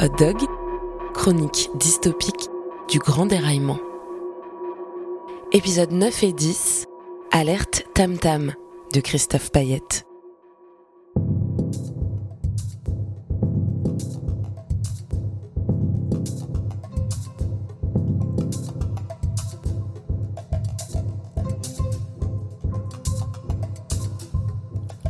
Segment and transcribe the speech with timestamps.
[0.00, 0.36] Hot Dog,
[1.12, 2.48] chronique dystopique
[2.88, 3.80] du grand déraillement.
[5.50, 6.86] Épisode 9 et 10,
[7.32, 8.54] Alerte Tam Tam
[8.94, 10.06] de Christophe Payette.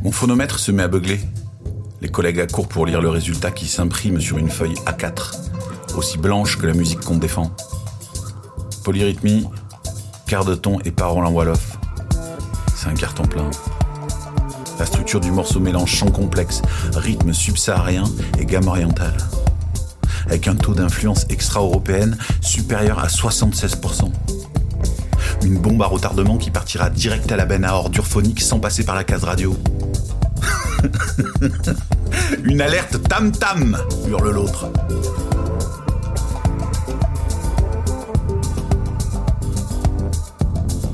[0.01, 1.19] Mon phonomètre se met à beugler.
[2.01, 5.35] Les collègues accourent pour lire le résultat qui s'imprime sur une feuille A4,
[5.97, 7.51] aussi blanche que la musique qu'on défend.
[8.85, 9.45] Polyrythmie,
[10.25, 11.77] quart de ton et paroles en Wolof.
[12.73, 13.51] C'est un carton plein.
[14.79, 16.61] La structure du morceau mélange chant complexe,
[16.95, 18.05] rythme subsaharien
[18.39, 19.17] et gamme orientale.
[20.27, 24.09] Avec un taux d'influence extra-européenne supérieur à 76%.
[25.43, 28.85] Une bombe à retardement qui partira direct à la benne à ordures phoniques sans passer
[28.85, 29.57] par la case radio.
[32.43, 34.71] Une alerte tam-tam hurle l'autre.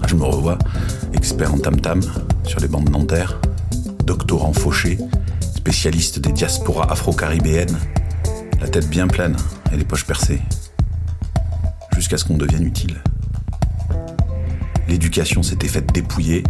[0.08, 0.58] Je me revois,
[1.14, 2.02] expert en tam-tam
[2.44, 3.40] sur les bandes nanterres,
[4.06, 4.98] doctorant fauché,
[5.56, 7.78] spécialiste des diasporas afro-caribéennes,
[8.62, 9.36] la tête bien pleine
[9.74, 10.42] et les poches percées,
[11.96, 13.02] jusqu'à ce qu'on devienne utile.
[14.88, 16.44] L'éducation s'était faite dépouiller,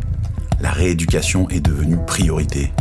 [0.59, 2.71] la rééducation est devenue priorité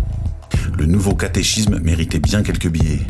[0.76, 3.06] le nouveau catéchisme méritait bien quelques billets.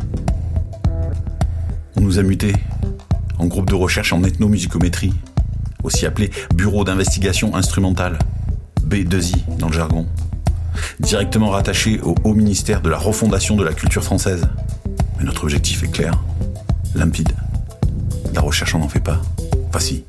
[1.95, 2.53] On nous a mutés
[3.39, 5.13] en groupe de recherche en ethnomusicométrie,
[5.83, 8.19] aussi appelé Bureau d'investigation instrumentale,
[8.87, 10.07] B2I dans le jargon,
[10.99, 14.47] directement rattaché au Haut ministère de la refondation de la culture française.
[15.17, 16.19] Mais notre objectif est clair,
[16.93, 17.31] limpide.
[18.33, 19.21] La recherche on n'en fait pas.
[19.69, 20.03] Enfin si,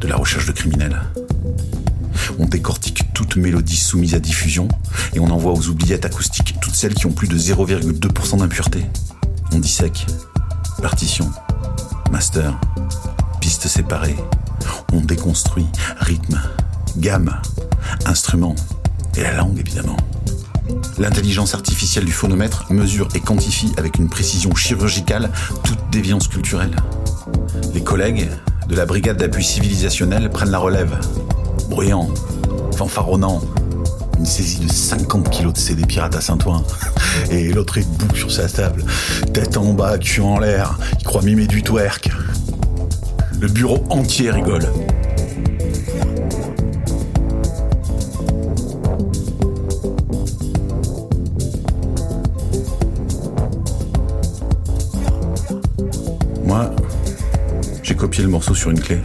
[0.00, 1.00] de la recherche de criminels.
[2.38, 4.66] On décortique toute mélodie soumise à diffusion
[5.12, 8.86] et on envoie aux oubliettes acoustiques toutes celles qui ont plus de 0,2% d'impureté.
[9.52, 10.06] On dissèque,
[10.80, 11.30] partition,
[12.10, 12.58] master,
[13.42, 14.16] pistes séparées.
[14.94, 15.66] On déconstruit
[15.98, 16.40] rythme,
[16.96, 17.36] gamme,
[18.06, 18.56] instrument
[19.18, 19.98] et la langue évidemment.
[20.96, 25.30] L'intelligence artificielle du phonomètre mesure et quantifie avec une précision chirurgicale
[25.62, 26.74] toute déviance culturelle.
[27.74, 28.30] Les collègues
[28.66, 30.98] de la brigade d'appui civilisationnel prennent la relève.
[31.68, 32.08] Bruyant,
[32.80, 33.42] fanfaronnant.
[34.18, 36.64] Une saisie de 50 kilos de CD pirates à Saint-Ouen.
[37.30, 38.86] Et l'autre est debout sur sa table,
[39.34, 40.78] tête en bas, cul en l'air.
[40.98, 42.10] Il croit mimer du twerk.
[43.38, 44.66] Le bureau entier rigole.
[56.46, 56.70] Moi,
[57.82, 59.02] j'ai copié le morceau sur une clé.